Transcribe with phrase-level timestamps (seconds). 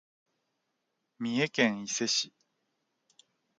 [1.19, 2.33] 三重県伊勢市